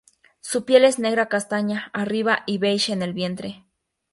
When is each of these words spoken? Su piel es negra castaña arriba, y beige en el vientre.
Su 0.39 0.65
piel 0.65 0.83
es 0.85 0.97
negra 0.97 1.29
castaña 1.29 1.91
arriba, 1.93 2.41
y 2.47 2.57
beige 2.57 2.91
en 2.91 3.03
el 3.03 3.13
vientre. 3.13 3.65